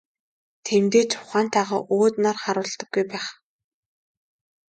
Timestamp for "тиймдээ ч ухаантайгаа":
0.65-1.81